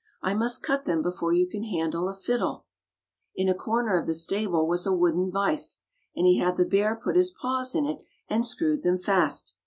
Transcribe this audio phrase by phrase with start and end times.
[0.23, 2.65] I must cut them before you can handle a fiddle."
[3.35, 5.77] In a corner of the stable was a wooden vise,
[6.15, 9.55] and he had the bear put his paws in it, and screwed them fast.